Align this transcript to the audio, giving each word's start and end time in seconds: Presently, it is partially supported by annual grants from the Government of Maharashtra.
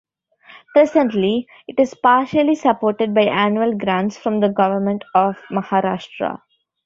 Presently, 0.73 1.45
it 1.67 1.79
is 1.79 1.93
partially 1.93 2.55
supported 2.55 3.13
by 3.13 3.25
annual 3.25 3.77
grants 3.77 4.17
from 4.17 4.39
the 4.39 4.49
Government 4.49 5.03
of 5.13 5.35
Maharashtra. 5.51 6.41